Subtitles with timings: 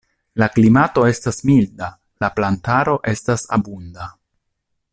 [0.43, 1.89] La klimato estas milda,
[2.25, 4.09] la plantaro estas abunda.